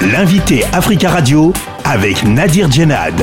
[0.00, 1.52] L'invité Africa Radio
[1.84, 3.20] avec Nadir Djenad.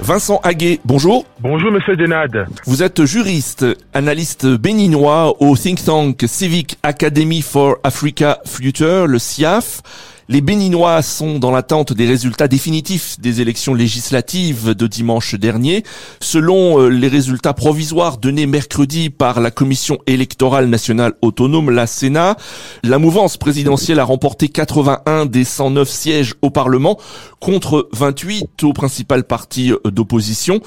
[0.00, 1.26] Vincent Haguet, bonjour.
[1.40, 2.46] Bonjour Monsieur Djenad.
[2.64, 9.82] Vous êtes juriste, analyste béninois au think tank Civic Academy for Africa Future, le CIAF.
[10.30, 15.84] Les Béninois sont dans l'attente des résultats définitifs des élections législatives de dimanche dernier.
[16.20, 22.36] Selon euh, les résultats provisoires donnés mercredi par la Commission électorale nationale autonome, la Sénat,
[22.82, 26.98] la mouvance présidentielle a remporté 81 des 109 sièges au Parlement
[27.40, 30.60] contre 28 au principal parti euh, d'opposition.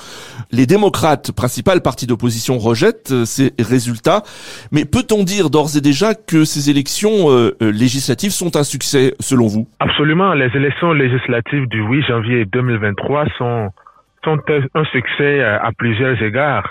[0.51, 4.23] Les démocrates, principal parti d'opposition, rejettent euh, ces résultats.
[4.71, 7.27] Mais peut-on dire d'ores et déjà que ces élections
[7.59, 10.33] législatives sont un succès selon Absolument.
[10.33, 13.69] Les élections législatives du 8 janvier 2023 sont,
[14.23, 14.39] sont
[14.75, 16.69] un succès euh, à plusieurs égards.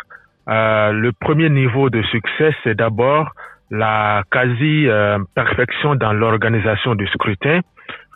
[0.48, 3.30] Euh, le premier niveau de succès, c'est d'abord
[3.71, 7.61] la quasi-perfection dans l'organisation du scrutin.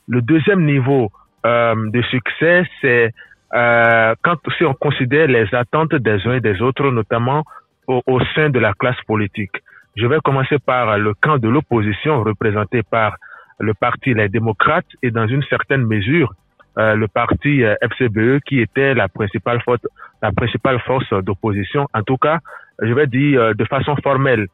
[0.09, 1.13] Le deuxième niveau
[1.47, 3.13] euh, de succès, c'est
[3.55, 7.45] euh, quand si on considère les attentes des uns et des autres, notamment
[7.87, 9.63] au sein de la classe politique.
[9.95, 13.15] Je vais commencer par le camp de l'opposition représenté par
[13.59, 16.35] le parti Les Démocrates et dans une certaine mesure
[16.77, 19.81] euh, le parti euh, FCBE qui était la principale force,
[20.21, 22.41] la principale force d'opposition, en tout cas,
[22.83, 24.49] je vais dire euh, de façon formelle.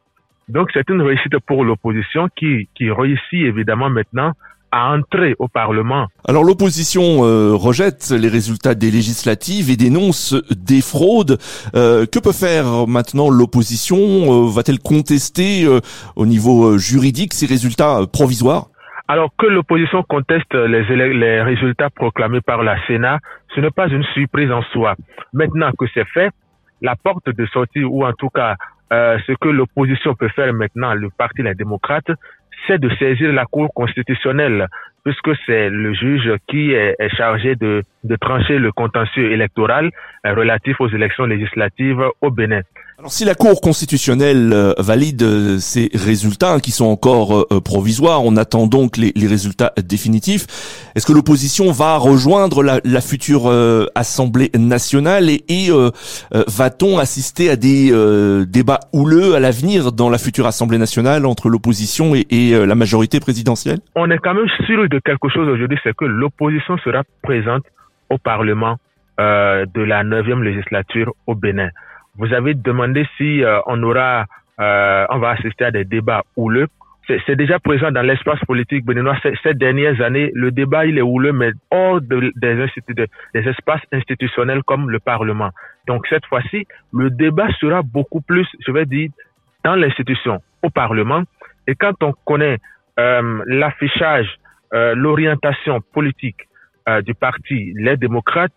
[0.47, 4.33] Donc c'est une réussite pour l'opposition qui, qui réussit évidemment maintenant
[4.71, 6.07] à entrer au Parlement.
[6.27, 7.19] Alors l'opposition
[7.57, 11.37] rejette les résultats des législatives et dénonce des fraudes.
[11.73, 14.47] que peut faire maintenant l'opposition?
[14.47, 15.67] Va-t-elle contester
[16.15, 18.70] au niveau juridique ces résultats provisoires?
[19.11, 23.19] Alors que l'opposition conteste les, résultats proclamés par la Sénat,
[23.53, 24.95] ce n'est pas une surprise en soi.
[25.33, 26.31] Maintenant que c'est fait,
[26.81, 28.55] la porte de sortie, ou en tout cas
[28.93, 32.11] euh, ce que l'opposition peut faire maintenant, le Parti Les Démocrates,
[32.65, 34.67] c'est de saisir la Cour constitutionnelle,
[35.03, 39.91] puisque c'est le juge qui est, chargé de, de, trancher le contentieux électoral
[40.25, 42.61] euh, relatif aux élections législatives au Bénin.
[43.01, 47.59] Alors si la Cour constitutionnelle euh, valide euh, ces résultats hein, qui sont encore euh,
[47.59, 50.45] provisoires, on attend donc les, résultats définitifs.
[50.93, 53.49] Est-ce que l'opposition va rejoindre la, future
[53.95, 55.69] Assemblée nationale et,
[56.31, 57.91] va-t-on assister à des
[58.45, 63.19] débats houleux à l'avenir dans la future Assemblée nationale entre l'opposition et, et la majorité
[63.19, 63.79] présidentielle?
[63.95, 67.63] On est quand même sûr de quelque chose aujourd'hui, c'est que l'opposition sera présente
[68.09, 68.77] au Parlement
[69.17, 71.69] de la neuvième législature au Bénin.
[72.17, 74.25] Vous avez demandé si euh, on aura,
[74.59, 76.67] euh, on va assister à des débats houleux.
[77.25, 80.31] C'est déjà présent dans l'espace politique béninois ces, dernières années.
[80.33, 85.49] Le débat, il est houleux, mais hors de, des, des espaces institutionnels comme le Parlement.
[85.87, 89.09] Donc cette fois-ci, le débat sera beaucoup plus, je vais dire,
[89.65, 91.23] dans l'institution, au Parlement.
[91.67, 92.59] Et quand on connaît
[92.99, 94.27] euh, l'affichage,
[94.73, 96.47] euh, l'orientation politique
[96.87, 98.55] euh, du parti Les Démocrates,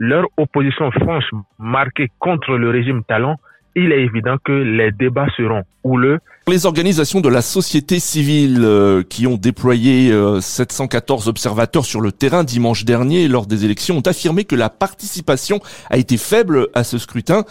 [0.00, 3.36] leur opposition franche marquée contre le régime talon,
[3.76, 6.18] il est évident que les débats seront houleux.
[6.48, 10.10] Les organisations de la société civile euh, qui ont déployé
[10.40, 14.70] 714 euh, observateurs sur le terrain dimanche dernier lors des élections ont affirmé que la
[14.70, 15.60] participation
[15.90, 17.44] a été faible à ce scrutin.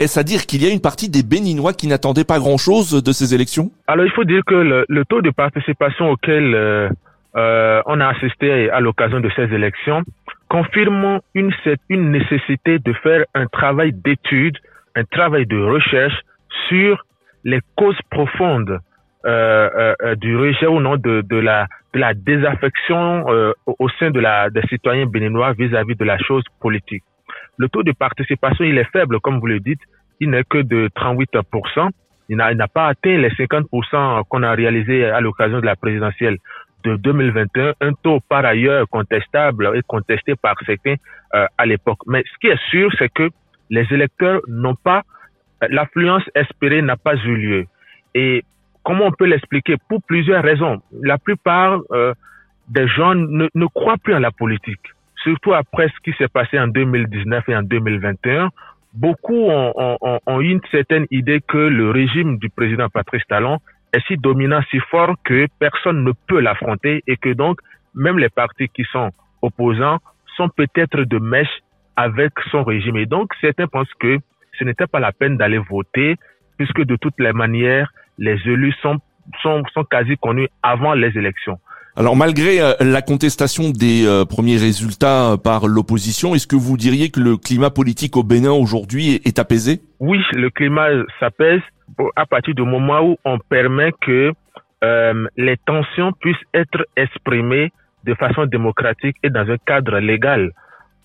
[0.00, 3.12] Est-ce à dire qu'il y a une partie des Béninois qui n'attendaient pas grand-chose de
[3.12, 3.70] ces élections?
[3.86, 4.54] Alors il faut dire que
[4.88, 10.02] le, taux de participation auquel euh, on a assisté à l'occasion de ces élections
[10.54, 11.50] confirmant une,
[11.90, 14.56] nécessité de faire un travail d'étude,
[14.94, 16.14] un travail de recherche
[16.68, 17.04] sur
[17.42, 18.78] les causes profondes
[19.26, 23.24] euh, euh, euh du rejet ou non de, la, désaffection
[23.66, 27.02] au sein des citoyens béninois vis-à-vis de la chose politique.
[27.58, 29.82] Le taux de participation, il est faible, comme vous le dites,
[30.20, 31.90] il n'est que de 38%.
[32.28, 36.38] Il n'a pas atteint les 50% qu'on a réalisé à l'occasion de la présidentielle
[36.84, 40.96] de 2021, un taux par ailleurs contestable et contesté par certains
[41.34, 42.00] euh, à l'époque.
[42.06, 43.30] Mais ce qui est sûr, c'est que
[43.70, 45.02] les électeurs n'ont pas,
[45.68, 47.64] l'affluence espérée n'a pas eu lieu.
[48.14, 48.44] Et
[48.82, 49.76] comment on peut l'expliquer?
[49.88, 50.82] Pour plusieurs raisons.
[51.02, 52.12] La plupart euh,
[52.68, 54.86] des gens ne, croient plus à la politique,
[55.22, 58.50] surtout après ce qui s'est passé en 2019 et en 2021
[58.94, 63.58] beaucoup ont, ont, ont, une certaine idée que le régime du président Patrice Talon
[63.94, 67.60] est si dominant, si fort que personne ne peut l'affronter et que donc
[67.94, 69.10] même les partis qui sont
[69.42, 69.98] opposants
[70.36, 71.60] sont peut-être de mèche
[71.96, 72.96] avec son régime.
[72.96, 74.18] Et donc certains pensent que
[74.58, 76.16] ce n'était pas la peine d'aller voter
[76.56, 78.98] puisque de toutes les manières, les élus sont,
[79.42, 81.58] sont, sont quasi connus avant les élections.
[81.96, 86.76] Alors malgré euh, la contestation des euh, premiers résultats euh, par l'opposition, est-ce que vous
[86.76, 89.80] diriez que le climat politique au Bénin aujourd'hui est, apaisé?
[90.00, 90.88] Oui, le climat
[91.20, 91.60] s'apaise
[92.16, 94.32] à partir du moment où on permet que
[94.82, 97.72] euh, les tensions puissent être exprimées
[98.04, 100.52] de façon démocratique et dans un cadre légal.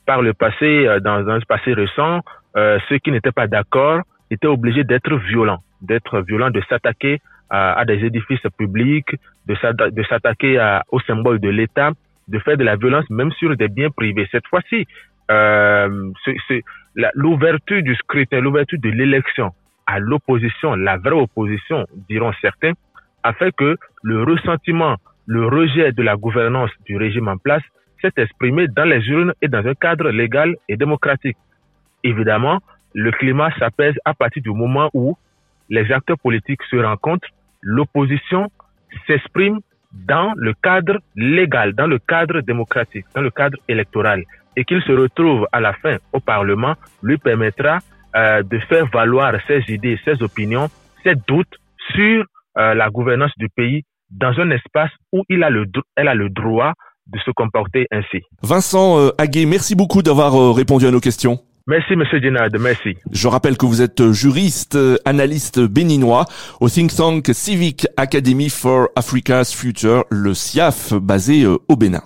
[0.06, 2.21] Par le passé, euh, dans un passé récent,
[2.57, 4.01] euh, ceux qui n'étaient pas d'accord
[4.31, 7.21] étaient obligés d'être violents, d'être violents, de s'attaquer
[7.51, 9.15] à, des édifices publics,
[9.47, 11.94] de s'attaquer aux symboles de l'État,
[12.27, 14.27] de faire de la violence même sur des biens privés.
[14.31, 14.86] Cette fois-ci,
[15.31, 16.12] euh,
[17.15, 19.51] l'ouverture du scrutin, l'ouverture de l'élection
[19.89, 22.74] à l'opposition, la vraie opposition, diront certains,
[23.24, 27.63] a fait que le ressentiment, le rejet de la gouvernance du régime en place
[28.00, 31.38] s'est exprimé dans les urnes et dans un cadre légal et démocratique.
[32.03, 32.59] Évidemment,
[32.94, 35.18] le climat s'apaise à partir du moment où
[35.69, 37.27] les acteurs politiques se rencontrent,
[37.62, 38.51] l'opposition
[39.07, 39.59] s'exprime
[39.91, 44.24] dans le cadre légal, dans le cadre démocratique, dans le cadre électoral,
[44.56, 47.80] et qu'il se retrouve à la fin au Parlement lui permettra
[48.15, 50.69] euh, de faire valoir ses idées, ses opinions,
[51.03, 51.56] ses doutes
[51.94, 52.25] sur
[52.57, 55.65] euh, la gouvernance du pays dans un espace où il a le,
[55.95, 56.73] elle a le droit
[57.07, 58.23] de se comporter ainsi.
[58.41, 61.39] Vincent euh, Aguet, merci beaucoup d'avoir euh, répondu à nos questions.
[61.67, 62.97] Merci, Monsieur Dinard, merci.
[63.11, 66.25] Je rappelle que vous êtes juriste, analyste béninois
[66.59, 72.01] au think tank Civic Academy for Africa's Future, le CIAF, basé au Bénin.